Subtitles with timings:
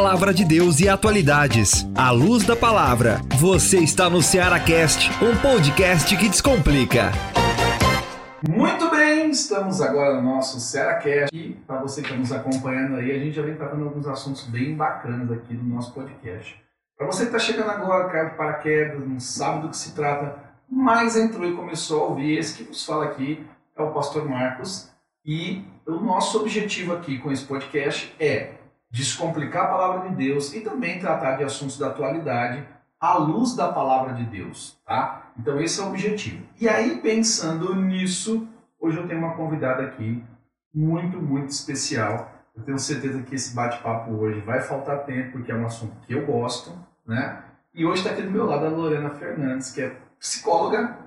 [0.00, 1.86] palavra de Deus e atualidades.
[1.94, 7.12] À luz da palavra, você está no Ceará Cast, um podcast que descomplica.
[8.48, 13.10] Muito bem, estamos agora no nosso Seracast e para você que está nos acompanhando aí,
[13.10, 16.58] a gente já vem tratando alguns assuntos bem bacanas aqui no nosso podcast.
[16.96, 20.34] Para você que está chegando agora, caiu de paraquedas, não sabe do que se trata,
[20.66, 23.46] mas entrou e começou a ouvir, esse que nos fala aqui
[23.76, 24.90] é o Pastor Marcos
[25.26, 28.59] e o nosso objetivo aqui com esse podcast é
[28.90, 32.66] descomplicar a palavra de Deus e também tratar de assuntos da atualidade
[32.98, 35.32] à luz da palavra de Deus, tá?
[35.38, 36.44] Então esse é o objetivo.
[36.60, 38.46] E aí pensando nisso,
[38.78, 40.22] hoje eu tenho uma convidada aqui
[40.74, 42.30] muito, muito especial.
[42.54, 46.12] Eu tenho certeza que esse bate-papo hoje vai faltar tempo, porque é um assunto que
[46.12, 47.42] eu gosto, né?
[47.72, 50.98] E hoje está aqui do meu lado a Lorena Fernandes, que é psicóloga.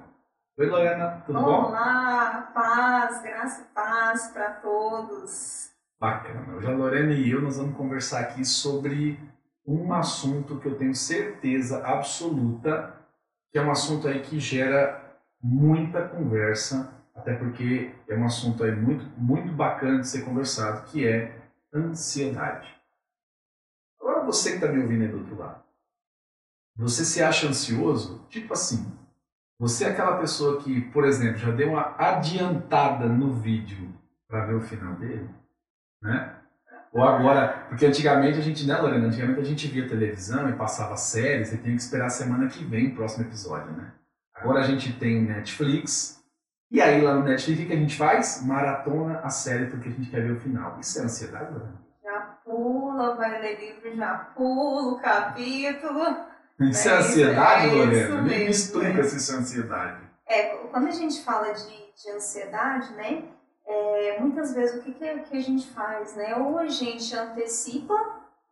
[0.57, 1.67] Oi, Lorena, tudo Olá, bom?
[1.67, 5.72] Olá, paz, graça e paz para todos.
[5.99, 6.55] Bacana.
[6.55, 9.19] Hoje a Lorena e eu nós vamos conversar aqui sobre
[9.65, 12.93] um assunto que eu tenho certeza absoluta
[13.53, 14.99] que é um assunto aí que gera
[15.39, 21.07] muita conversa, até porque é um assunto aí muito, muito bacana de ser conversado, que
[21.07, 21.39] é
[21.71, 22.67] ansiedade.
[24.01, 25.63] Agora você que está me ouvindo aí do outro lado,
[26.75, 28.25] você se acha ansioso?
[28.27, 28.91] Tipo assim,
[29.59, 33.93] você é aquela pessoa que, por exemplo, já deu uma adiantada no vídeo
[34.27, 35.29] para ver o final dele?
[36.03, 36.35] Né?
[36.91, 39.07] Ou agora, porque antigamente a gente, né, Lorena?
[39.07, 42.63] Antigamente a gente via televisão e passava séries e tinha que esperar a semana que
[42.63, 43.91] vem o próximo episódio, né?
[44.35, 46.23] Agora a gente tem Netflix,
[46.69, 48.43] e aí lá no Netflix o que a gente faz?
[48.45, 50.79] Maratona a série porque a gente quer ver o final.
[50.79, 51.81] Isso é ansiedade, Lorena?
[52.03, 56.03] Já pula, vai ler livro, já pula o capítulo.
[56.59, 58.03] Isso é, É ansiedade, isso, é Lorena?
[58.03, 60.01] isso Me explica se isso é ansiedade.
[60.27, 63.23] É, quando a gente fala de, de ansiedade, né?
[63.65, 66.35] É, muitas vezes o que, que, que a gente faz, né?
[66.35, 67.95] Ou a gente antecipa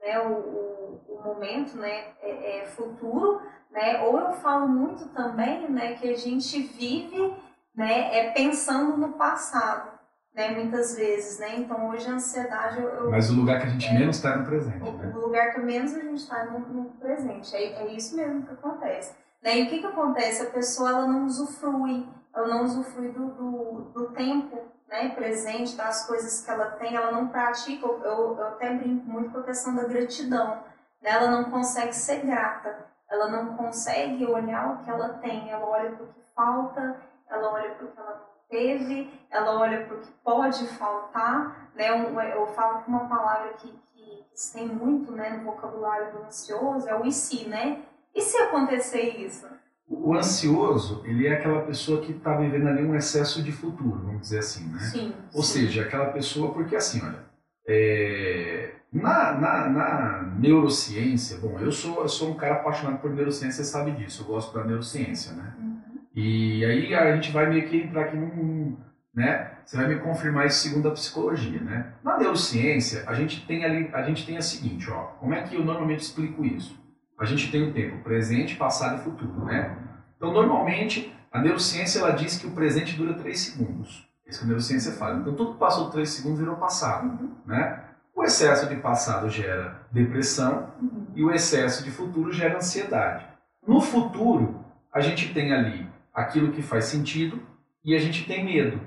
[0.02, 4.02] né, o, o, o momento né, é, é, futuro, né?
[4.04, 7.36] Ou eu falo muito também né, que a gente vive
[7.76, 9.92] né, é, pensando no passado,
[10.34, 10.52] né?
[10.52, 11.58] Muitas vezes, né?
[11.58, 14.46] Então hoje a ansiedade eu, Mas o lugar que a gente menos está é no
[14.46, 15.14] presente, né?
[15.14, 17.54] o lugar que menos a gente está no, no presente.
[17.54, 19.14] É, é isso mesmo que acontece.
[19.44, 19.60] Né?
[19.60, 20.44] E o que, que acontece?
[20.44, 26.06] A pessoa ela não usufrui, ela não usufrui do, do, do tempo né, presente, das
[26.06, 27.86] coisas que ela tem, ela não pratica.
[27.86, 30.64] Eu, eu, até brinco muito com a questão da gratidão.
[31.02, 31.10] Né?
[31.10, 35.92] Ela não consegue ser grata, ela não consegue olhar o que ela tem, ela olha
[35.92, 39.96] para o que falta, ela olha para o que ela não teve, ela olha para
[39.96, 41.70] o que pode faltar.
[41.74, 41.90] Né?
[41.90, 46.24] Eu, eu falo que uma palavra que, que se tem muito né, no vocabulário do
[46.24, 47.82] ansioso é o e se, né?
[48.14, 49.48] E se acontecer isso?
[49.94, 54.22] O ansioso, ele é aquela pessoa que está vivendo ali um excesso de futuro, vamos
[54.22, 54.80] dizer assim, né?
[54.80, 55.14] Sim.
[55.34, 55.60] Ou sim.
[55.60, 57.20] seja, aquela pessoa, porque assim, olha,
[57.68, 63.64] é, na, na, na neurociência, bom, eu sou, eu sou um cara apaixonado por neurociência,
[63.64, 65.54] você sabe disso, eu gosto da neurociência, né?
[65.60, 65.82] Uhum.
[66.16, 68.78] E aí a gente vai meio que entrar aqui num,
[69.14, 69.52] né?
[69.66, 71.94] Você vai me confirmar isso segundo a psicologia, né?
[72.02, 75.56] Na neurociência, a gente tem ali, a gente tem a seguinte, ó, como é que
[75.56, 76.80] eu normalmente explico isso?
[77.20, 79.78] A gente tem o tempo presente, passado e futuro, né?
[80.22, 84.08] Então, normalmente, a neurociência ela diz que o presente dura 3 segundos.
[84.28, 85.18] Isso que a neurociência fala.
[85.18, 87.32] Então, tudo que passou de 3 segundos virou passado, Uhum.
[87.44, 87.84] né?
[88.16, 91.08] O excesso de passado gera depressão Uhum.
[91.16, 93.26] e o excesso de futuro gera ansiedade.
[93.68, 97.42] No futuro, a gente tem ali aquilo que faz sentido
[97.84, 98.80] e a gente tem medo.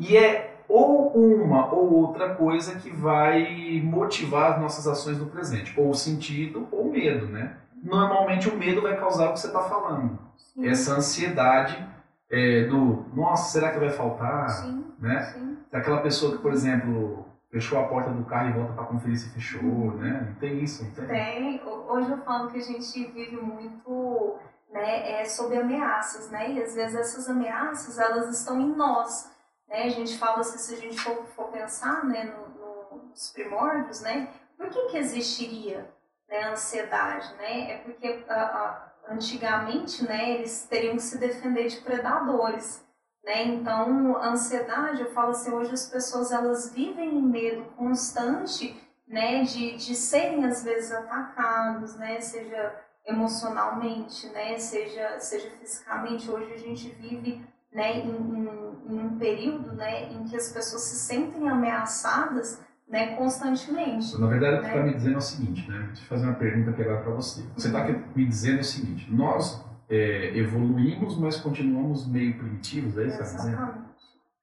[0.00, 5.72] E é ou uma ou outra coisa que vai motivar as nossas ações no presente,
[5.78, 7.56] ou sentido ou medo, né?
[7.84, 10.18] Normalmente o medo vai causar o que você está falando.
[10.54, 10.66] Sim.
[10.68, 11.86] Essa ansiedade
[12.30, 14.48] é, do, nossa, será que vai faltar?
[14.50, 15.20] Sim, Né?
[15.32, 15.58] sim.
[15.70, 19.30] Daquela pessoa que, por exemplo, fechou a porta do carro e volta para conferir se
[19.30, 20.26] fechou, né?
[20.28, 21.06] Não tem isso, não tem?
[21.06, 21.62] Tem.
[21.64, 24.36] Ho- Hoje eu falo que a gente vive muito
[24.72, 26.52] né, é, sob ameaças, né?
[26.52, 29.28] E às vezes essas ameaças, elas estão em nós.
[29.68, 29.82] Né?
[29.84, 32.60] A gente fala assim, se a gente for, for pensar né, no-
[32.98, 34.28] no- nos primórdios, né?
[34.56, 35.88] Por que que existiria
[36.28, 37.72] né, a ansiedade, né?
[37.72, 42.84] É porque a- a- antigamente, né, eles teriam que se defender de predadores.
[43.24, 43.44] Né?
[43.44, 49.42] Então, a ansiedade, eu falo assim, hoje as pessoas elas vivem em medo constante né,
[49.42, 52.74] de, de serem às vezes atacados, né, seja
[53.04, 56.30] emocionalmente, né, seja, seja fisicamente.
[56.30, 58.48] Hoje a gente vive né, em, em,
[58.88, 64.20] em um período né, em que as pessoas se sentem ameaçadas né, constantemente.
[64.20, 64.72] Na verdade, o que né?
[64.72, 65.78] está me dizendo é o seguinte, né?
[65.86, 67.42] Deixa eu fazer uma pergunta aqui agora para você.
[67.54, 73.16] Você está me dizendo o seguinte: nós é, evoluímos, mas continuamos meio primitivos, é isso
[73.16, 73.54] que está dizendo?
[73.54, 73.90] Exatamente.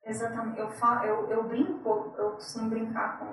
[0.05, 0.59] Exatamente.
[0.59, 3.25] Eu, falo, eu, eu brinco, eu costumo brincar com,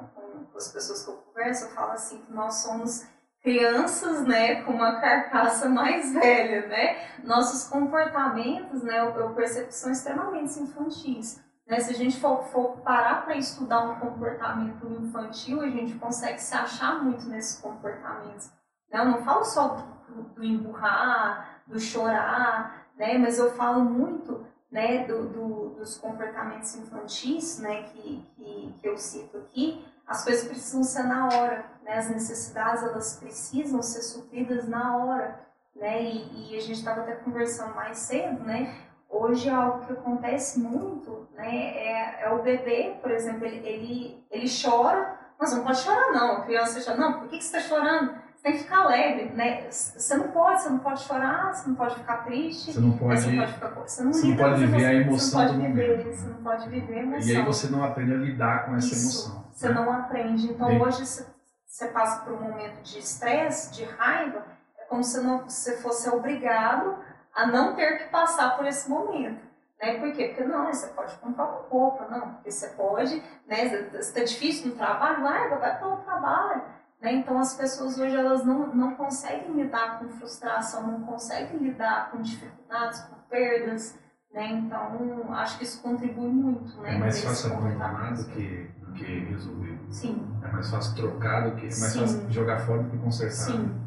[0.50, 3.06] com as pessoas que eu converso, eu falo assim que nós somos
[3.40, 6.96] crianças, né, com uma carcaça mais velha, né?
[7.22, 11.40] Nossos comportamentos, né, eu, eu percebo que são extremamente infantis.
[11.66, 11.80] Né?
[11.80, 16.54] Se a gente for, for parar para estudar um comportamento infantil, a gente consegue se
[16.54, 18.50] achar muito nesses comportamentos.
[18.90, 19.00] Né?
[19.00, 19.76] Eu não falo só
[20.08, 23.16] do, do emburrar, do chorar, né?
[23.18, 28.98] mas eu falo muito né, do, do, dos comportamentos infantis né, que, que, que eu
[28.98, 31.96] cito aqui, as coisas precisam ser na hora, né?
[31.96, 35.40] as necessidades elas precisam ser supridas na hora.
[35.74, 36.02] Né?
[36.02, 38.76] E, e a gente estava até conversando mais cedo, né?
[39.14, 44.46] Hoje algo que acontece muito, né, é, é o bebê, por exemplo, ele, ele, ele
[44.48, 47.76] chora, mas não pode chorar não, a criança chora, não, por que, que você está
[47.76, 48.10] chorando?
[48.34, 49.70] Você tem que ficar alegre, né?
[49.70, 53.20] Você não pode, você não pode chorar, você não pode ficar triste, você não pode,
[53.20, 56.16] você não pode, ficar, você não você não pode viver a emoção do viver, momento.
[56.16, 57.28] Você não pode viver a emoção.
[57.28, 59.44] E aí você não aprende a lidar com essa Isso, emoção.
[59.52, 59.74] Você né?
[59.74, 60.50] não aprende.
[60.50, 61.26] Então Bem, hoje você,
[61.64, 64.44] você passa por um momento de estresse, de raiva,
[64.76, 66.98] é como se não, você fosse obrigado
[67.34, 69.42] a não ter que passar por esse momento.
[69.80, 69.98] Né?
[69.98, 70.28] Por quê?
[70.28, 73.64] Porque não, você pode comprar uma roupa, não, porque você pode, né?
[73.94, 76.62] Está difícil no trabalho, larga, vai para o trabalho.
[77.00, 77.12] Né?
[77.16, 82.22] Então as pessoas hoje elas não, não conseguem lidar com frustração, não conseguem lidar com
[82.22, 83.98] dificuldades, com perdas.
[84.32, 84.46] Né?
[84.52, 86.80] Então acho que isso contribui muito.
[86.80, 86.94] Né?
[86.94, 89.73] É mais fácil abandonar do que, do que resolver.
[89.90, 90.26] Sim.
[90.42, 91.66] É mais fácil trocar do que.
[91.66, 92.00] É mais Sim.
[92.00, 93.32] fácil jogar fora do que consertar.
[93.32, 93.84] Sim.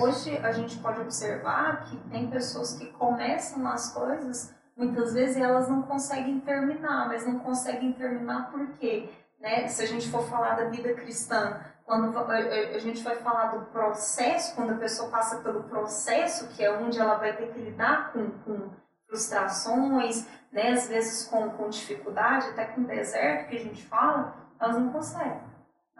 [0.00, 5.68] Hoje a gente pode observar que tem pessoas que começam as coisas, muitas vezes elas
[5.68, 9.08] não conseguem terminar, mas não conseguem terminar por quê?
[9.40, 9.66] Né?
[9.68, 14.54] Se a gente for falar da vida cristã, quando a gente vai falar do processo,
[14.54, 18.30] quando a pessoa passa pelo processo, que é onde ela vai ter que lidar com,
[18.44, 18.70] com
[19.08, 20.70] frustrações, né?
[20.70, 25.52] às vezes com, com dificuldade, até com deserto que a gente fala, elas não conseguem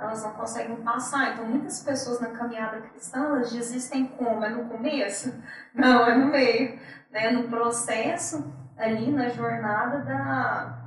[0.03, 1.33] elas não conseguem passar.
[1.33, 4.45] Então, muitas pessoas na caminhada cristã, elas desistem como?
[4.45, 5.33] É no começo?
[5.75, 6.79] Não, é no meio.
[7.11, 7.31] Né?
[7.31, 10.79] No processo, ali na jornada da,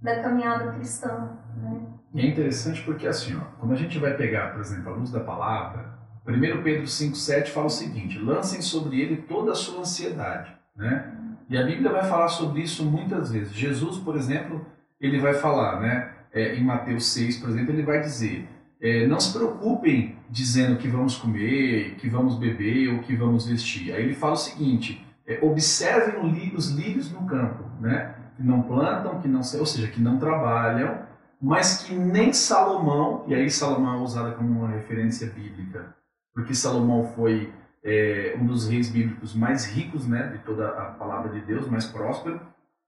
[0.00, 1.36] da caminhada cristã.
[1.56, 1.82] Né?
[2.14, 5.10] E é interessante porque, assim, ó, quando a gente vai pegar, por exemplo, a luz
[5.10, 10.54] da palavra, 1 Pedro 5,7 fala o seguinte: lancem sobre ele toda a sua ansiedade.
[10.74, 11.12] Né?
[11.50, 13.52] E a Bíblia vai falar sobre isso muitas vezes.
[13.52, 14.64] Jesus, por exemplo,
[14.98, 16.13] ele vai falar, né?
[16.34, 18.46] É, em Mateus 6, por exemplo, ele vai dizer:
[18.80, 23.94] é, não se preocupem dizendo que vamos comer, que vamos beber ou que vamos vestir.
[23.94, 26.20] Aí ele fala o seguinte: é, observem
[26.54, 28.14] os lírios no campo, né?
[28.36, 31.06] que não plantam, que não, ou seja, que não trabalham,
[31.40, 35.94] mas que nem Salomão, e aí Salomão é usada como uma referência bíblica,
[36.34, 37.52] porque Salomão foi
[37.84, 41.84] é, um dos reis bíblicos mais ricos né, de toda a palavra de Deus, mais
[41.84, 42.40] próspero.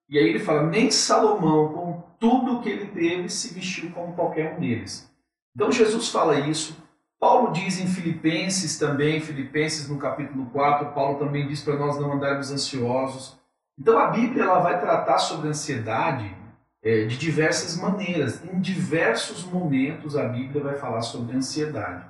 [0.08, 4.54] E aí ele fala: nem Salomão, com tudo que ele teve, se vestiu como qualquer
[4.54, 5.10] um deles.
[5.54, 6.76] Então Jesus fala isso.
[7.18, 12.12] Paulo diz em Filipenses também, Filipenses no capítulo 4, Paulo também diz para nós não
[12.12, 13.38] andarmos ansiosos.
[13.78, 16.34] Então a Bíblia ela vai tratar sobre ansiedade
[16.82, 18.44] é, de diversas maneiras.
[18.44, 22.04] Em diversos momentos a Bíblia vai falar sobre ansiedade.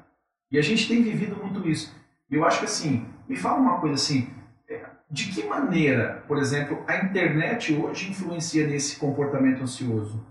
[0.50, 1.94] E a gente tem vivido muito isso.
[2.31, 4.28] Eu acho que assim, me fala uma coisa assim,
[5.11, 10.25] de que maneira, por exemplo, a internet hoje influencia nesse comportamento ansioso?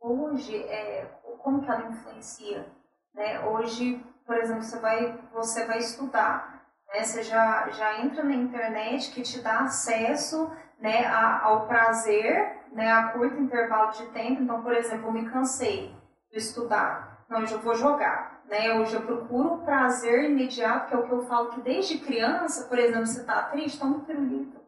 [0.00, 1.06] Hoje, é,
[1.38, 2.66] como que ela influencia?
[3.14, 3.40] Né?
[3.46, 7.04] Hoje, por exemplo, você vai, você vai estudar, né?
[7.04, 12.90] você já, já entra na internet que te dá acesso né, a, ao prazer né,
[12.90, 14.42] a curto intervalo de tempo.
[14.42, 15.94] Então, por exemplo, eu me cansei
[16.30, 18.74] de estudar, não, eu vou jogar né?
[18.78, 22.64] Hoje eu procuro o prazer imediato, que é o que eu falo que desde criança,
[22.68, 24.60] por exemplo, você está triste, toma um pirulito.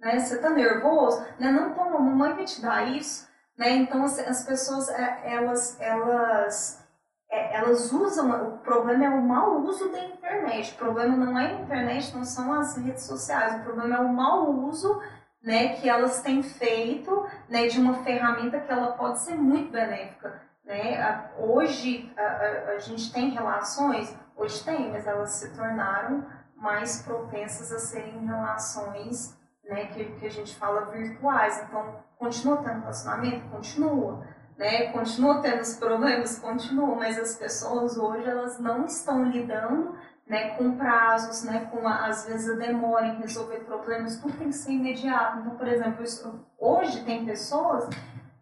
[0.00, 0.18] Né?
[0.18, 1.50] Você está nervoso, né?
[1.50, 3.28] não toma, mamãe vai te dar isso.
[3.56, 3.76] Né?
[3.76, 6.84] Então as, as pessoas, é, elas, elas,
[7.30, 10.72] é, elas usam, o problema é o mau uso da internet.
[10.72, 13.60] O problema não é a internet, não são as redes sociais.
[13.60, 15.00] O problema é o mau uso
[15.42, 20.49] né, que elas têm feito né, de uma ferramenta que ela pode ser muito benéfica.
[20.64, 21.30] Né?
[21.38, 26.24] Hoje a, a, a, gente tem relações, hoje tem, mas elas se tornaram
[26.56, 31.62] mais propensas a serem relações né, que, que a gente fala virtuais.
[31.66, 33.48] Então, continua tendo relacionamento?
[33.48, 34.26] Continua.
[34.58, 34.92] Né?
[34.92, 36.38] Continua tendo os problemas?
[36.38, 39.96] Continua, mas as pessoas hoje elas não estão lidando
[40.30, 44.46] né, com prazos, né, com a, às vezes a demora em resolver problemas, tudo tem
[44.46, 45.40] que ser imediato.
[45.40, 47.88] Então, por exemplo, isso, hoje tem pessoas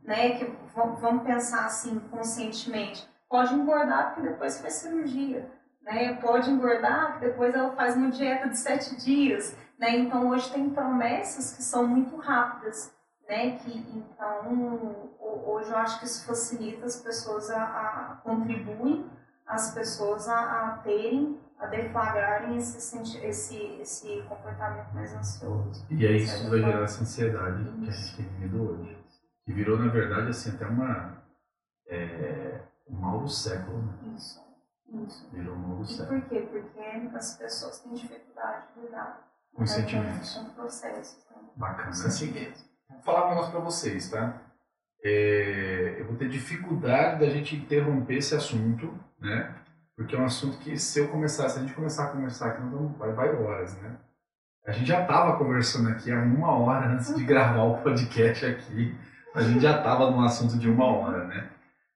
[0.08, 5.46] né, que vamos pensar assim conscientemente, pode engordar porque depois faz cirurgia,
[5.82, 6.14] né?
[6.14, 9.98] Pode engordar porque depois ela faz uma dieta de sete dias, né?
[9.98, 12.90] Então hoje tem promessas que são muito rápidas,
[13.28, 13.58] né?
[13.58, 19.04] Que então hoje eu acho que isso facilita as pessoas a, a contribuem
[19.46, 22.78] as pessoas a, a terem a deflagrarem esse,
[23.26, 25.84] esse, esse comportamento mais ansioso.
[25.90, 27.72] E aí isso vai gerar essa ansiedade isso.
[27.72, 28.97] que a gente tem vivido hoje.
[29.48, 31.22] Que virou, na verdade, assim, até uma,
[31.86, 33.78] é, um mal do século.
[33.78, 34.14] Né?
[34.14, 34.44] Isso,
[35.06, 35.30] isso.
[35.32, 36.20] Virou um mal do e século.
[36.20, 36.46] por quê?
[36.52, 40.34] Porque as pessoas têm dificuldade de lidar com os sentimentos.
[40.34, 41.26] Com processos.
[41.30, 41.48] Né?
[41.56, 41.88] Bacana.
[41.88, 42.30] Assim,
[42.90, 44.38] vou falar um negócio para vocês, tá?
[45.02, 49.54] É, eu vou ter dificuldade da gente interromper esse assunto, né?
[49.96, 52.60] Porque é um assunto que se eu começar, se a gente começar a conversar aqui,
[52.60, 53.96] não vai, vai horas, né?
[54.66, 58.94] A gente já estava conversando aqui há uma hora antes de gravar o podcast aqui.
[59.38, 61.48] A gente já estava num assunto de uma hora, né?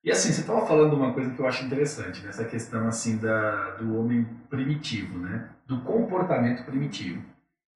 [0.04, 3.70] E assim, você estava falando uma coisa que eu acho interessante, nessa questão assim da,
[3.72, 5.48] do homem primitivo, né?
[5.66, 7.22] Do comportamento primitivo.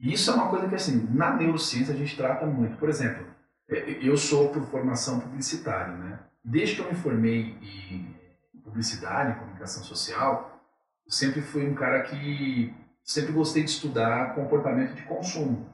[0.01, 2.77] E isso é uma coisa que assim, na neurociência a gente trata muito.
[2.77, 3.27] Por exemplo,
[3.69, 6.21] é, eu sou por formação publicitário, né?
[6.45, 10.63] Desde que eu me formei em publicidade, em comunicação social,
[11.05, 15.69] eu sempre fui um cara que sempre gostei de estudar comportamento de consumo.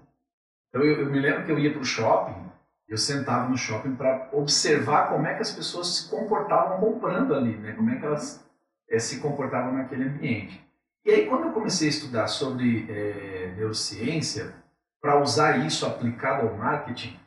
[0.68, 2.50] Então eu, eu me lembro que eu ia para o shopping,
[2.92, 7.56] eu sentava no shopping para observar como é que as pessoas se comportavam comprando ali,
[7.56, 7.72] né?
[7.72, 8.44] Como é que elas
[8.86, 10.62] é, se comportavam naquele ambiente.
[11.02, 14.52] E aí quando eu comecei a estudar sobre é, neurociência,
[15.00, 17.18] para usar isso aplicado ao marketing,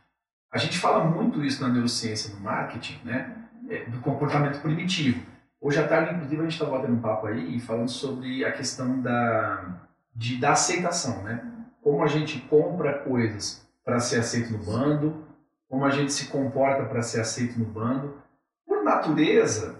[0.51, 3.35] a gente fala muito isso na neurociência no marketing, né?
[3.67, 5.25] É, do comportamento primitivo.
[5.59, 9.01] Hoje à tarde, inclusive, a gente está batendo um papo aí falando sobre a questão
[9.01, 9.79] da,
[10.15, 11.43] de, da aceitação, né?
[11.81, 15.24] Como a gente compra coisas para ser aceito no bando,
[15.75, 18.13] como a gente se comporta para ser aceito no bando.
[18.65, 19.75] Por natureza,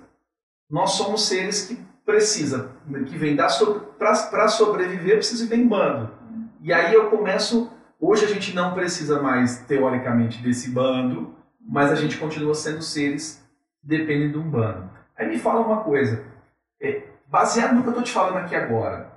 [0.69, 2.69] nós somos seres que precisa,
[3.07, 6.11] que vem para sobreviver, precisa viver em bando.
[6.59, 11.95] E aí eu começo, hoje a gente não precisa mais, teoricamente, desse bando, mas a
[11.95, 13.41] gente continua sendo seres
[13.79, 14.89] que dependem de um bando.
[15.17, 16.25] Aí me fala uma coisa,
[16.81, 19.13] é, baseado no que eu estou te falando aqui agora,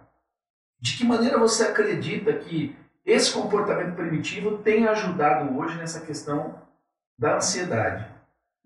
[0.80, 6.67] de que maneira você acredita que esse comportamento primitivo tem ajudado hoje nessa questão
[7.18, 8.06] da ansiedade?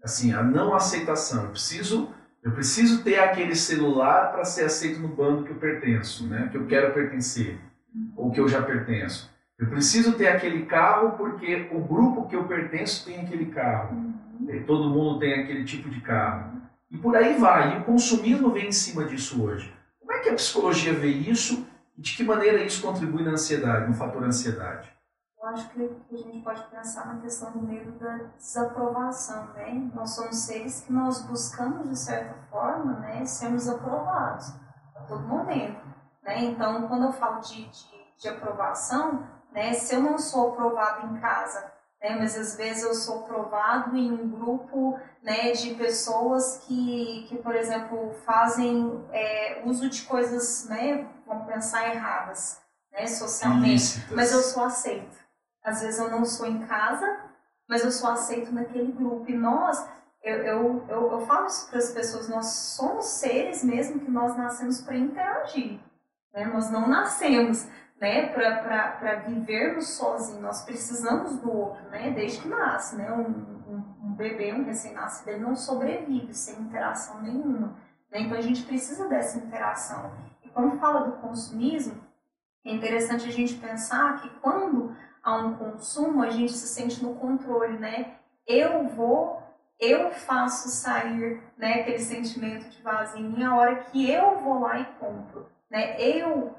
[0.03, 1.45] Assim, a não aceitação.
[1.45, 2.11] Eu preciso,
[2.43, 6.49] eu preciso ter aquele celular para ser aceito no bando que eu pertenço, né?
[6.51, 7.59] que eu quero pertencer,
[8.17, 9.31] ou que eu já pertenço.
[9.59, 13.95] Eu preciso ter aquele carro porque o grupo que eu pertenço tem aquele carro.
[13.95, 14.65] Uhum.
[14.67, 16.61] Todo mundo tem aquele tipo de carro.
[16.91, 17.77] E por aí vai.
[17.77, 19.73] E o consumismo vem em cima disso hoje.
[20.01, 21.65] Como é que a psicologia vê isso
[21.97, 24.91] e de que maneira isso contribui na ansiedade, no fator ansiedade?
[25.43, 29.91] Eu acho que a gente pode pensar na questão do medo da desaprovação, né?
[29.93, 34.55] Nós somos seres que nós buscamos, de certa forma, né, sermos aprovados
[34.95, 35.85] a todo momento,
[36.23, 36.45] né?
[36.45, 41.21] Então, quando eu falo de, de, de aprovação, né, se eu não sou aprovado em
[41.21, 47.27] casa, né, mas às vezes eu sou provado em um grupo né, de pessoas que,
[47.29, 54.33] que, por exemplo, fazem é, uso de coisas, né, vamos pensar, erradas, né, socialmente, mas
[54.33, 55.22] eu sou aceito.
[55.65, 57.21] Às vezes eu não sou em casa,
[57.69, 59.31] mas eu sou aceito naquele grupo.
[59.31, 59.89] E nós,
[60.23, 64.37] eu, eu, eu, eu falo isso para as pessoas, nós somos seres mesmo que nós
[64.37, 65.79] nascemos para interagir.
[66.33, 66.45] Né?
[66.47, 67.67] Nós não nascemos
[68.03, 74.07] né, para vivermos sozinhos, nós precisamos do outro, né, desde que nasce, né, um, um,
[74.07, 77.77] um bebê, um recém-nascido, ele não sobrevive sem interação nenhuma,
[78.11, 80.13] né, então a gente precisa dessa interação.
[80.43, 82.03] E quando fala do consumismo,
[82.65, 87.15] é interessante a gente pensar que quando há um consumo, a gente se sente no
[87.15, 89.43] controle, né, eu vou
[89.83, 94.61] eu faço sair né, aquele sentimento de vazio em mim a hora que eu vou
[94.61, 95.49] lá e compro.
[95.69, 96.01] Né?
[96.01, 96.55] Eu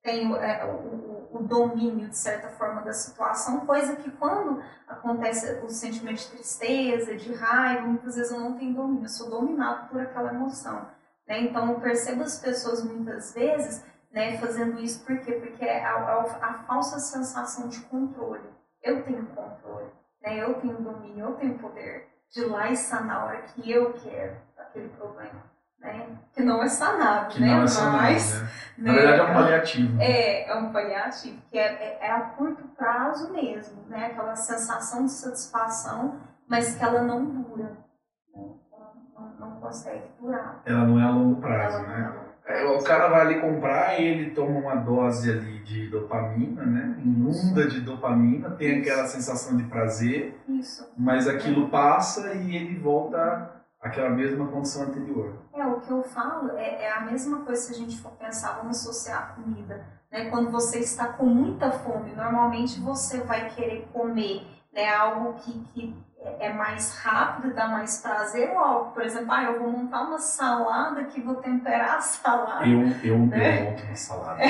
[0.00, 5.68] tenho é, o, o, domínio, de certa forma, da situação, coisa que quando acontece o
[5.68, 10.00] sentimento de tristeza, de raiva, muitas vezes eu não tenho domínio, eu sou dominado por
[10.00, 10.86] aquela emoção.
[11.26, 11.40] Né?
[11.40, 15.32] Então, eu percebo as pessoas muitas vezes né, fazendo isso, por quê?
[15.32, 18.48] Porque é a, a, a falsa sensação de controle.
[18.82, 19.90] Eu tenho controle,
[20.22, 20.42] né?
[20.42, 24.36] eu tenho domínio, eu tenho poder de lá e sanar na hora que eu quero
[24.56, 25.48] aquele problema
[25.80, 26.06] né?
[26.32, 27.54] Que não é sanável, que né?
[27.54, 28.48] Não é sanável, Mas, né?
[28.78, 28.98] Na né?
[28.98, 30.00] verdade é um paliativo.
[30.00, 34.06] É, é um paliativo, que é, é, é, a curto prazo mesmo, né?
[34.06, 37.76] Aquela sensação de satisfação, mas que ela não dura.
[38.34, 38.54] Né?
[38.72, 40.62] Ela não, não consegue durar.
[40.64, 42.27] Ela não é a longo prazo, ela né?
[42.48, 46.96] É, o cara vai ali comprar e ele toma uma dose ali de dopamina, né?
[47.04, 50.90] Inunda de dopamina, tem aquela sensação de prazer, Isso.
[50.96, 53.52] mas aquilo passa e ele volta
[53.82, 55.34] aquela mesma condição anterior.
[55.52, 58.52] É, o que eu falo é, é, a mesma coisa se a gente for pensar,
[58.54, 59.84] vamos associar a comida.
[60.10, 60.30] Né?
[60.30, 65.94] Quando você está com muita fome, normalmente você vai querer comer né, algo que, que
[66.38, 70.18] é mais rápido, dá mais prazer, ou algo, por exemplo, ah, eu vou montar uma
[70.18, 72.66] salada que vou temperar a salada.
[72.66, 73.60] Eu, eu, né?
[73.60, 74.42] eu monto uma salada.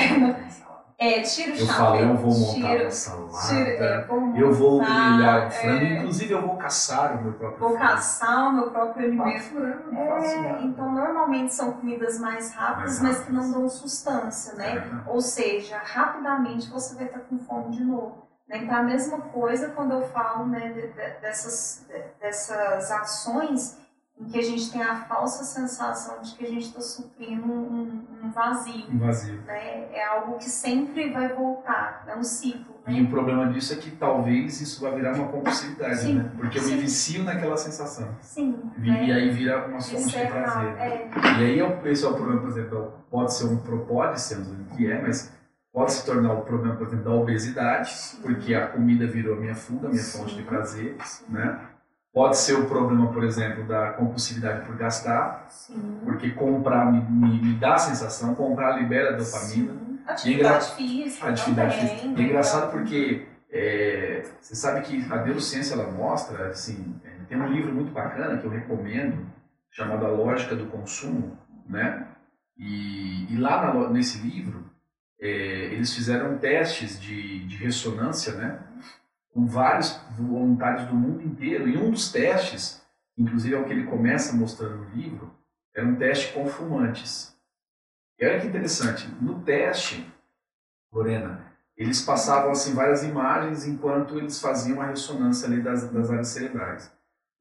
[1.01, 1.75] É, tira o Eu chapéu.
[1.85, 3.47] falo, eu vou montar tira, uma salada.
[3.47, 5.85] tira, é, vou eu vou grelhar o frango.
[5.85, 7.87] é, Inclusive, eu vou caçar o meu próprio Vou frango.
[7.93, 9.43] caçar o meu próprio alimento.
[9.43, 9.57] Faço
[10.25, 13.61] É, então normalmente são comidas mais rápidas, Mais mas que não rápidas.
[13.61, 14.75] dão sustância, né?
[15.05, 15.09] É.
[15.09, 18.27] Ou seja, rapidamente você vai estar com fome de novo.
[18.49, 18.57] Né?
[18.63, 23.77] Então a mesma coisa quando eu falo né, de- de- dessas, de- dessas ações
[24.19, 28.05] em que a gente tem a falsa sensação de que a gente está suprindo um,
[28.21, 28.85] um vazio.
[28.91, 29.41] Um vazio.
[29.43, 29.87] Né?
[29.93, 32.75] É algo que sempre vai voltar, é um ciclo.
[32.85, 33.07] E Né?
[33.07, 36.31] o problema disso é que talvez isso vai virar uma compulsividade, Sim, né?
[36.37, 36.77] Porque eu me sim.
[36.79, 38.09] vicio naquela sensação.
[38.19, 38.59] Sim.
[38.77, 39.05] Né?
[39.05, 40.75] E aí vira uma fonte de é prazer.
[40.75, 41.09] real, é.
[41.39, 44.45] E aí eu- esse é o problema, por exemplo, pode ser um pode ser, não
[44.45, 45.31] sei o que é, mas
[45.71, 49.89] pode se tornar o problema, por exemplo, da obesidade, porque a comida virou minha fuga,
[49.89, 50.97] minha fonte de prazer,
[51.27, 51.59] né?
[52.11, 55.99] Pode ser o problema, por exemplo, da compulsividade por gastar, Sim.
[56.03, 59.73] porque comprar me, me, me dá a sensação, comprar libera dopamina.
[59.73, 59.99] Sim.
[60.07, 61.29] Atividade física.
[61.29, 62.07] Atividade física.
[62.07, 62.15] né?
[62.17, 67.47] É engraçado porque é, você sabe que a neurociência ela mostra, assim, é, tem um
[67.47, 69.27] livro muito bacana que eu recomendo,
[69.69, 72.07] chamado A Lógica do Consumo, né?
[72.57, 74.65] E, e lá na nesse livro
[75.19, 75.27] é,
[75.73, 78.59] eles fizeram testes de, de ressonância, né?
[79.33, 81.67] Com vários voluntários do mundo inteiro.
[81.67, 82.81] E um dos testes,
[83.17, 85.31] inclusive é o que ele começa mostrando no livro,
[85.75, 87.35] era um teste com fumantes.
[88.17, 90.05] E olha que interessante, no teste,
[90.91, 91.45] Lorena,
[91.77, 96.91] eles passavam assim várias imagens enquanto eles faziam a ressonância ali das, das áreas cerebrais.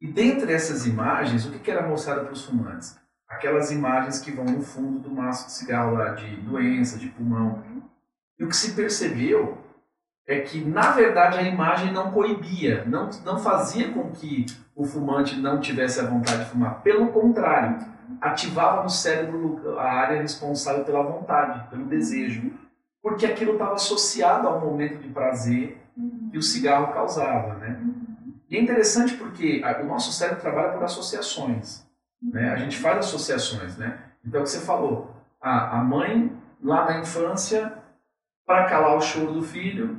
[0.00, 2.96] E dentre essas imagens, o que, que era mostrado para os fumantes?
[3.28, 7.62] Aquelas imagens que vão no fundo do maço de cigarro lá, de doença, de pulmão.
[8.38, 9.58] E o que se percebeu
[10.26, 15.38] é que, na verdade, a imagem não coibia, não, não fazia com que o fumante
[15.38, 16.82] não tivesse a vontade de fumar.
[16.82, 17.78] Pelo contrário,
[18.20, 22.50] ativava no cérebro a área responsável pela vontade, pelo desejo.
[23.02, 26.28] Porque aquilo estava associado ao momento de prazer Uhum.
[26.30, 27.80] que o cigarro causava, né?
[28.48, 31.84] E é interessante porque o nosso cérebro trabalha por associações,
[32.22, 32.50] né?
[32.50, 33.98] A gente faz associações, né?
[34.24, 37.72] Então, o que você falou, a, a mãe, lá na infância,
[38.46, 39.98] para calar o choro do filho,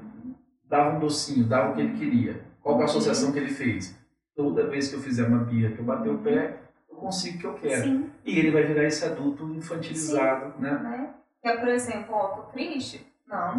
[0.66, 2.44] dava um docinho, dava o que ele queria.
[2.62, 3.96] Qual que é a associação que ele fez?
[4.36, 6.58] Toda vez que eu fizer uma birra, que eu bater o pé,
[6.90, 7.84] eu consigo o que eu quero.
[7.84, 10.72] Sim, E ele vai virar esse adulto infantilizado, né?
[10.80, 11.14] né?
[11.42, 13.06] Que é, por exemplo, ó, tô triste.
[13.28, 13.56] Não.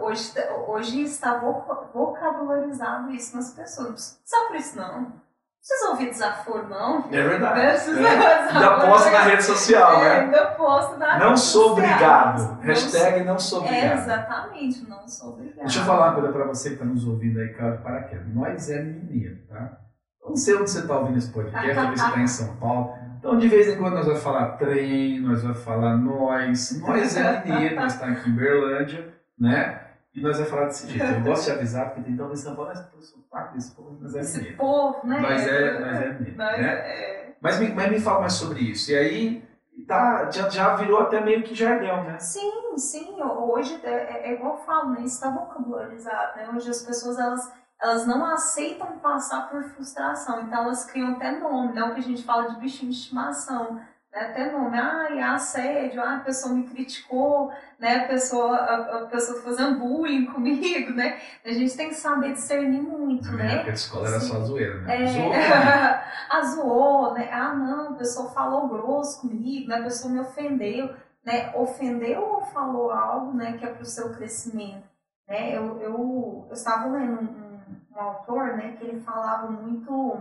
[0.00, 0.32] Hoje,
[0.68, 4.20] hoje está voca- vocabularizado isso nas pessoas.
[4.32, 5.12] Não precisa por isso, não.
[5.60, 7.04] Não precisa ouvir desaforo, não.
[7.12, 7.60] É verdade.
[7.60, 8.38] Precisa É.
[8.48, 10.20] Ainda posta na rede social, É, né?
[10.20, 11.72] ainda posto na Não rede sou social.
[11.92, 12.48] obrigado.
[12.48, 13.98] Não Hashtag não sou sou- É, obrigado.
[13.98, 15.58] exatamente, não sou obrigado.
[15.60, 18.34] Deixa eu falar uma coisa pra você que tá nos ouvindo aí, cara, de paraquedas.
[18.34, 19.76] Nós é mineiro, tá?
[20.22, 22.94] Eu não sei onde você tá ouvindo esse podcast, talvez você tá em São Paulo.
[23.18, 26.80] Então, de vez em quando, nós vamos falar trem, nós vamos falar nós.
[26.80, 29.78] Nós é mineiro, nós estamos aqui em Berlândia, né?
[30.14, 31.04] E nós vamos falar desse jeito.
[31.04, 34.14] Eu gosto de avisar, porque tem talvez São Paulo, mas o sotaque desse povo, nós
[34.14, 35.20] é Esse povo, né?
[35.20, 36.66] Nós é, nós é mineiro, Nós né?
[36.68, 38.90] é- Mas me, mas me fala mais sobre isso.
[38.90, 39.48] E aí,
[39.86, 42.18] tá, já, já virou até meio que jargão, né?
[42.18, 43.22] Sim, sim.
[43.22, 45.00] Hoje é, é- é igual eu falo, né?
[45.02, 46.50] Isso está vocabularizado, né?
[46.54, 50.42] Hoje as pessoas, elas, elas não aceitam passar por frustração.
[50.42, 51.84] Então elas criam até nome, né?
[51.84, 53.80] O que a gente fala de bichinho de estimação.
[54.12, 54.20] Né?
[54.20, 54.76] Até nome.
[54.78, 56.02] Ai, assédio.
[56.02, 58.04] Ah, a pessoa me criticou, né?
[58.04, 61.20] A pessoa, a, a pessoa fazendo bullying comigo, né?
[61.44, 63.54] A gente tem que saber discernir muito, Na né?
[63.56, 64.28] época de escola era Sim.
[64.28, 65.02] só zoeira, né?
[65.02, 65.32] É, Zoou,
[66.30, 67.30] ah, zoou, né?
[67.32, 69.76] Ah, não, a pessoa falou grosso comigo, né?
[69.76, 70.94] A pessoa me ofendeu,
[71.24, 71.52] né?
[71.54, 73.56] Ofendeu ou falou algo, né?
[73.58, 74.84] Que é para o seu crescimento,
[75.28, 75.56] né?
[75.56, 77.60] Eu, eu, eu estava lendo um, um,
[77.96, 78.74] um autor, né?
[78.76, 80.20] Que ele falava muito,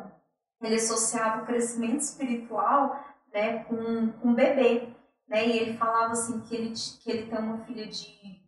[0.61, 3.63] ele associava o crescimento espiritual, né?
[3.65, 4.89] Com, com bebê,
[5.27, 5.47] né?
[5.47, 8.41] E ele falava assim que ele, que ele tem uma filha de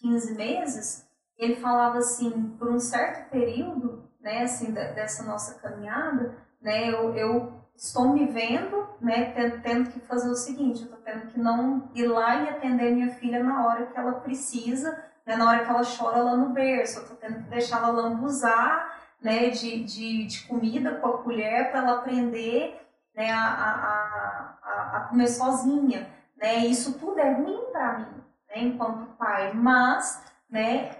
[0.00, 6.36] 15 meses, ele falava assim, por um certo período, né, assim, da- dessa nossa caminhada,
[6.60, 11.26] né, eu, eu estou me vendo, né, tendo que fazer o seguinte, eu estou tendo
[11.28, 15.48] que não ir lá e atender minha filha na hora que ela precisa, né, na
[15.48, 19.50] hora que ela chora lá no berço, eu estou tendo que deixar ela lambuzar, né,
[19.50, 22.80] de, de, de comida com a colher para ela aprender,
[23.18, 28.58] né, a, a, a, a- comer sozinha, né, isso tudo é ruim para mim, né,
[28.58, 30.92] enquanto pai, mas, né,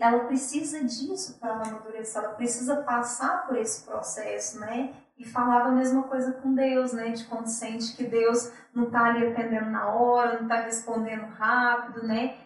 [0.00, 4.94] ela precisa disso para ela amadurecer, ela precisa passar por esse processo, né?
[5.18, 7.10] E falava a mesma coisa com Deus, né?
[7.10, 12.06] De quando sente que Deus não está ali atendendo na hora, não está respondendo rápido,
[12.06, 12.38] né?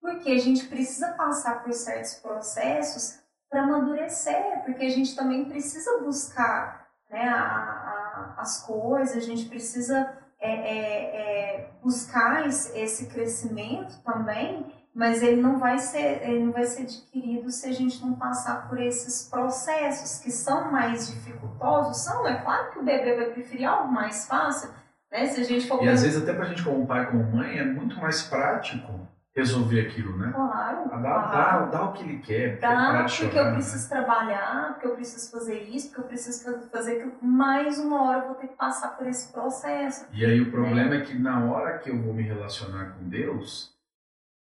[0.00, 3.18] Porque a gente precisa passar por certos processos
[3.50, 7.97] para amadurecer, porque a gente também precisa buscar né, a, a,
[8.36, 15.58] as coisas, a gente precisa é, é, é, buscar esse, crescimento também, mas ele não
[15.58, 20.22] vai ser ele não vai ser adquirido se a gente não passar por esses processos
[20.22, 24.70] que são mais dificultosos são é claro que o bebê vai preferir algo mais fácil
[25.10, 25.26] né?
[25.26, 27.58] Se a gente for e às vezes até para a gente como pai como mãe
[27.58, 30.32] é muito mais prático resolver aquilo, né?
[30.34, 30.88] Claro.
[30.88, 31.30] Dá, claro.
[31.30, 32.58] dá, dá o que ele quer.
[32.58, 33.52] Dá, porque chorar, eu né?
[33.52, 33.96] preciso né?
[33.96, 37.12] trabalhar, porque eu preciso fazer isso, porque eu preciso fazer aquilo.
[37.22, 40.06] Mais uma hora eu vou ter que passar por esse processo.
[40.12, 40.98] E aí o problema né?
[40.98, 43.76] é que na hora que eu vou me relacionar com Deus,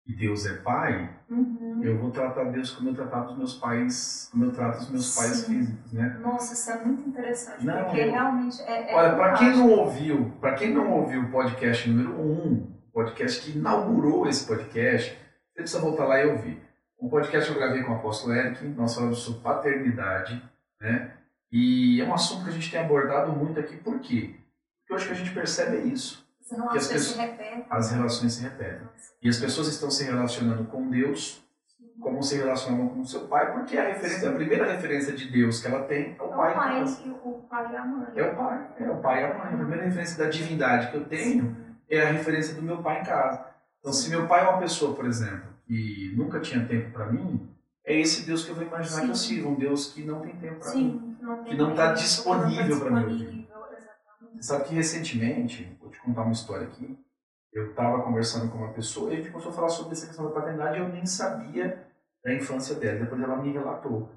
[0.07, 1.81] e Deus é pai, uhum.
[1.83, 5.13] eu vou tratar Deus como eu tratava os meus pais, como eu trato os meus
[5.13, 5.21] Sim.
[5.21, 6.21] pais físicos, né?
[6.23, 8.11] Nossa, isso é muito interessante, não, porque eu...
[8.13, 12.21] realmente é, é Olha, para quem não ouviu, para quem não ouviu o podcast número
[12.21, 15.11] 1, um, podcast que inaugurou esse podcast,
[15.53, 16.63] você precisa voltar lá e ouvir.
[16.99, 20.43] Um podcast que eu gravei com o apóstolo Eric, nós falamos sobre paternidade,
[20.81, 21.13] né?
[21.53, 24.37] E é um assunto que a gente tem abordado muito aqui, por quê?
[24.81, 26.27] Porque hoje que a gente percebe é isso.
[26.41, 27.67] As relações as pessoas, se repetem.
[27.69, 28.89] As relações se repetem.
[29.21, 31.45] E as pessoas estão se relacionando com Deus
[32.01, 35.61] como se relacionam com o seu pai, porque a referência, a primeira referência de Deus
[35.61, 36.53] que ela tem é o é pai.
[36.53, 36.85] O pai,
[37.25, 38.07] o pai e a mãe.
[38.15, 39.53] É o pai, é o pai e a mãe.
[39.53, 43.05] A primeira referência da divindade que eu tenho é a referência do meu pai em
[43.05, 43.47] casa.
[43.81, 47.49] Então, se meu pai é uma pessoa, por exemplo, que nunca tinha tempo para mim,
[47.85, 49.05] é esse Deus que eu vou imaginar Sim.
[49.05, 52.81] que eu sirvo, um Deus que não tem tempo para mim, que não está disponível
[52.81, 53.47] para mim.
[54.35, 56.99] Você sabe que recentemente, vou te contar uma história aqui,
[57.53, 60.27] eu estava conversando com uma pessoa e a gente começou a falar sobre essa questão
[60.27, 61.87] da paternidade e eu nem sabia
[62.23, 63.01] da infância dela.
[63.01, 64.11] Depois ela me relatou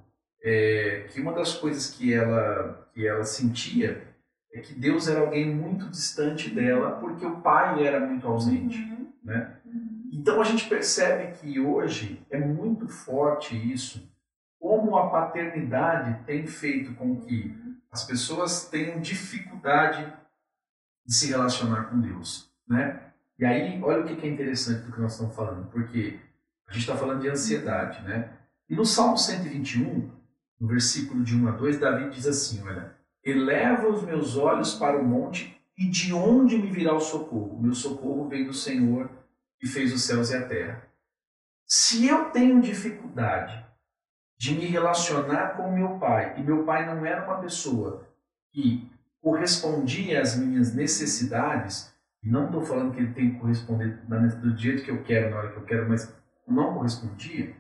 [0.44, 4.09] é, que uma das coisas que ela, que ela sentia
[4.52, 9.12] é que Deus era alguém muito distante dela porque o pai era muito ausente, uhum.
[9.24, 9.58] né?
[9.66, 10.10] Uhum.
[10.12, 14.10] Então a gente percebe que hoje é muito forte isso,
[14.60, 17.56] como a paternidade tem feito com que
[17.92, 20.12] as pessoas tenham dificuldade
[21.06, 23.02] de se relacionar com Deus, né?
[23.38, 26.20] E aí, olha o que é interessante do que nós estamos falando, porque
[26.68, 28.32] a gente está falando de ansiedade, né?
[28.70, 30.12] E no Salmo 121,
[30.60, 32.99] no versículo de 1 a 2, Davi diz assim, olha,
[33.30, 37.62] eleva os meus olhos para o monte e de onde me virá o socorro?
[37.62, 39.10] Meu socorro vem do Senhor
[39.60, 40.88] que fez os céus e a terra.
[41.66, 43.66] Se eu tenho dificuldade
[44.38, 48.08] de me relacionar com meu pai, e meu pai não era uma pessoa
[48.52, 48.90] que
[49.22, 54.00] correspondia às minhas necessidades, não estou falando que ele tem que corresponder
[54.42, 56.14] do jeito que eu quero, na hora que eu quero, mas
[56.48, 57.56] não correspondia,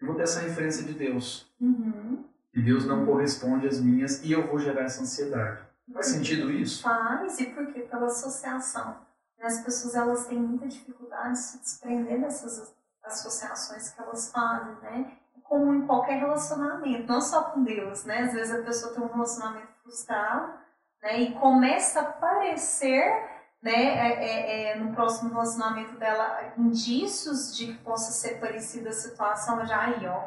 [0.00, 1.50] eu vou ter essa referência de Deus.
[1.60, 2.24] Uhum.
[2.54, 5.60] E Deus não corresponde às minhas e eu vou gerar essa ansiedade.
[5.92, 6.82] Faz sentido isso?
[6.82, 7.80] Faz, e por quê?
[7.80, 8.96] Pela associação.
[9.40, 15.12] As pessoas elas têm muita dificuldade de se desprender dessas associações que elas fazem, né?
[15.42, 18.20] Como em qualquer relacionamento, não só com Deus, né?
[18.22, 20.54] Às vezes a pessoa tem um relacionamento frustrado,
[21.02, 21.20] né?
[21.20, 27.78] E começa a aparecer né, é, é, é, no próximo relacionamento dela indícios de que
[27.78, 30.20] possa ser parecida a situação, já aí, ó,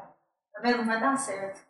[0.51, 0.79] tá vendo?
[0.79, 1.61] Não vai dar certo,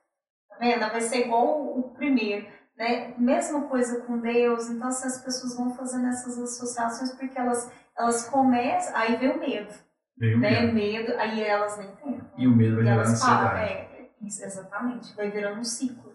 [0.60, 0.80] vendo?
[0.80, 3.13] Vai ser igual o primeiro, né?
[3.17, 8.30] Mesma coisa com Deus, então se as pessoas vão fazendo essas associações porque elas, elas
[8.30, 9.74] começam, aí vem o medo,
[10.17, 10.62] vem o né?
[10.62, 10.74] medo.
[10.74, 12.22] medo, aí elas nem têm.
[12.38, 13.72] E o medo vai gerar ansiedade.
[13.72, 16.08] É, isso, exatamente, vai virando um ciclo.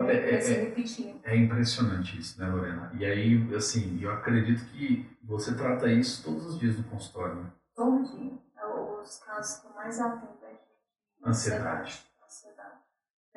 [0.00, 2.92] É, é, é, é, impressionante isso, né, Lorena?
[2.96, 7.50] E aí, assim, eu acredito que você trata isso todos os dias no consultório, né?
[7.74, 8.38] Todo dia.
[8.56, 11.80] É os casos que eu mais atendo é ansiedade.
[11.80, 12.07] ansiedade.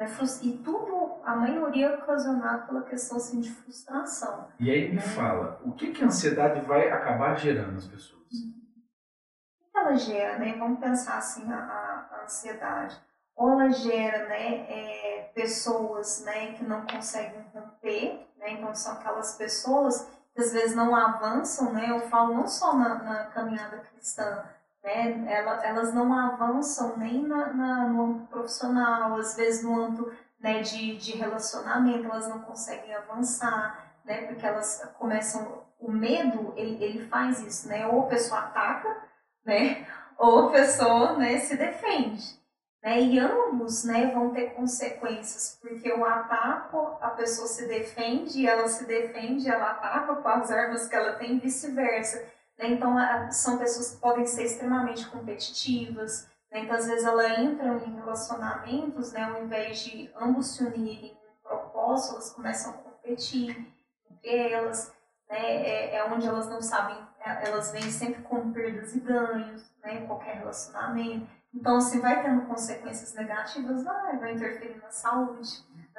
[0.04, 4.48] É e tudo, a maioria é ocasionado pela questão assim, de frustração.
[4.60, 5.02] E aí me né?
[5.02, 8.22] fala, o que, que a ansiedade vai acabar gerando nas pessoas?
[8.22, 10.56] O que ela gera, né?
[10.58, 13.00] Vamos pensar assim, a, a ansiedade
[13.42, 19.36] ou ela gera né, é, pessoas né, que não conseguem romper, né, então são aquelas
[19.36, 24.44] pessoas que às vezes não avançam, né, eu falo não só na, na caminhada cristã,
[24.84, 30.12] né, ela, elas não avançam nem na, na, no âmbito profissional, às vezes no âmbito
[30.40, 36.84] né, de, de relacionamento, elas não conseguem avançar, né, porque elas começam, o medo, ele,
[36.84, 39.04] ele faz isso, né, ou a pessoa ataca,
[39.46, 42.42] né, ou a pessoa né, se defende.
[42.84, 43.00] Né?
[43.00, 48.86] E ambos né, vão ter consequências, porque o ataco, a pessoa se defende, ela se
[48.86, 52.26] defende, ela ataca com as armas que ela tem vice-versa.
[52.62, 52.70] Né?
[52.70, 52.96] Então,
[53.32, 56.60] são pessoas que podem ser extremamente competitivas, né?
[56.60, 61.44] então, às vezes, ela entra em relacionamentos, né, ao invés de ambos se unirem em
[61.44, 63.68] propósito, elas começam a competir
[64.10, 64.94] entre elas,
[65.28, 65.40] né?
[65.40, 70.06] é, é onde elas não sabem, é, elas vêm sempre com perdas e ganhos, né?
[70.06, 75.50] qualquer relacionamento Então, assim, vai tendo consequências negativas, vai, vai interferir na saúde,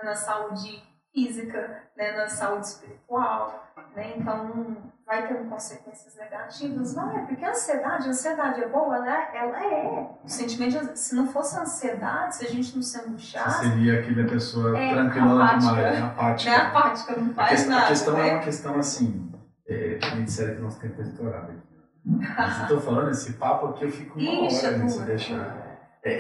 [0.03, 4.15] na saúde física, né, na saúde espiritual, né?
[4.17, 9.31] Então, vai tendo consequências negativas, vai, porque a ansiedade, a ansiedade é boa, ela, é,
[9.35, 10.11] ela é.
[10.25, 13.69] O sentimento, de, se não fosse a ansiedade, se a gente não se angustiasse...
[13.69, 16.51] Seria aquela pessoa é, tranquila demais, apática.
[16.51, 17.85] Né, apática, não faz a questão, nada.
[17.85, 18.29] A questão né?
[18.29, 19.33] é uma questão assim,
[19.69, 21.73] é, a gente disseram que nosso tempo é estourado aqui.
[22.05, 25.07] Mas eu tô falando, esse papo aqui eu fico uma Ixi, hora é nesse duro.
[25.07, 25.62] deixar.
[26.05, 26.13] É,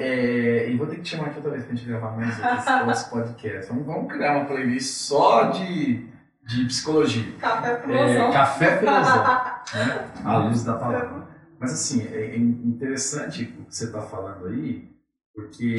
[0.66, 2.38] é, e vou ter que te chamar aqui outra vez pra gente gravar mais
[2.90, 3.68] esse podcast.
[3.70, 6.06] Vamos, vamos criar uma playlist só de,
[6.46, 7.32] de psicologia.
[7.40, 8.32] Café É, filosófico.
[8.32, 10.10] café filosófico, né?
[10.24, 11.26] À luz da palavra.
[11.58, 14.88] Mas assim, é é interessante o que você está falando aí,
[15.34, 15.76] porque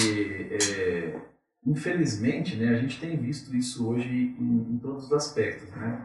[0.51, 1.15] é,
[1.65, 5.99] infelizmente né, a gente tem visto isso hoje em, em todos os aspectos, né?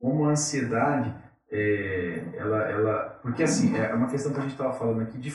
[0.00, 1.12] Como a ansiedade,
[1.50, 5.30] é, ela, ela, porque assim, é uma questão que a gente estava falando aqui, de,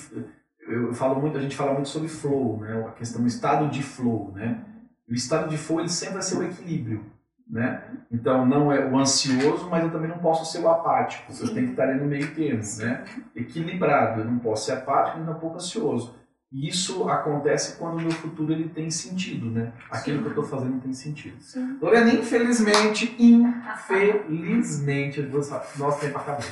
[0.68, 2.86] eu falo muito, a gente fala muito sobre flow, né?
[2.88, 4.64] A questão do estado de flow, né?
[5.10, 7.06] O estado de flow ele sempre vai ser o equilíbrio,
[7.50, 7.84] né?
[8.12, 11.32] Então não é o ansioso, mas eu também não posso ser o apático.
[11.32, 13.06] Eu tenho que estar ali no meio termo, né?
[13.36, 14.22] Equilibrado.
[14.22, 16.16] Eu não posso ser apático e não pouco ansioso.
[16.52, 19.74] E isso acontece quando o meu futuro ele tem sentido, né?
[19.92, 20.24] Aquilo Sim.
[20.24, 21.42] que eu estou fazendo tem sentido.
[21.42, 21.78] Sim.
[21.82, 26.46] Lorena, infelizmente, infelizmente, nosso tempo acabou,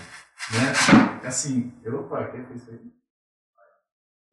[0.52, 0.74] né?
[1.24, 2.95] Assim, eu, opa, quem fez isso aí?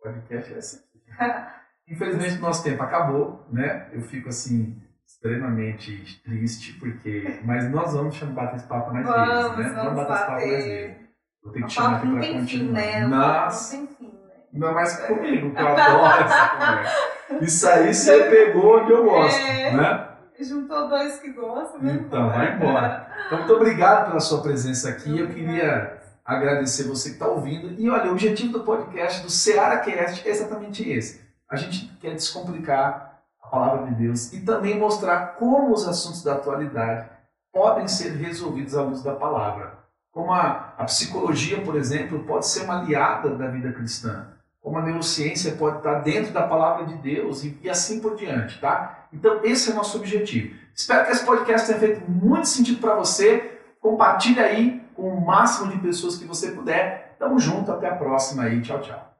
[0.03, 0.79] Podcast é assim.
[1.89, 3.89] Infelizmente, nosso tempo acabou, né?
[3.93, 9.57] Eu fico assim extremamente triste porque, mas nós vamos chamar bater esse papo mais Vamos,
[9.57, 9.83] vezes, né?
[9.83, 10.97] vamos bater esse papo mais vezes.
[11.43, 12.73] Vou ter que O chamar aqui não tem fim, continuar.
[12.73, 13.07] né?
[13.07, 14.35] Não tem fim, né?
[14.55, 17.45] ainda mais comigo, que eu adoro essa conversa.
[17.45, 19.77] Isso aí você pegou que eu gosto, É.
[19.77, 20.09] né?
[20.41, 21.93] Juntou dois que gostam, né?
[22.01, 23.07] Então, vai embora.
[23.27, 25.19] Então, muito obrigado pela sua presença aqui.
[25.19, 27.81] Eu queria agradecer você que está ouvindo.
[27.81, 31.21] E olha, o objetivo do podcast, do Seara Cast, é exatamente esse.
[31.51, 36.35] A gente quer descomplicar a palavra de Deus e também mostrar como os assuntos da
[36.35, 37.09] atualidade
[37.53, 39.79] podem ser resolvidos à luz da palavra.
[40.11, 44.29] Como a, a psicologia, por exemplo, pode ser uma aliada da vida cristã.
[44.61, 48.61] Como a neurociência pode estar dentro da palavra de Deus e, e assim por diante,
[48.61, 49.07] tá?
[49.13, 50.55] Então, esse é o nosso objetivo.
[50.75, 53.59] Espero que esse podcast tenha feito muito sentido para você.
[53.81, 57.17] Compartilhe aí com o máximo de pessoas que você puder.
[57.19, 58.61] Tamo junto, até a próxima aí.
[58.61, 59.13] Tchau, tchau.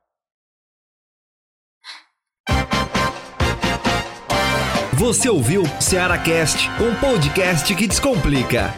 [4.95, 8.73] Você ouviu Ceará Cast, um podcast que descomplica.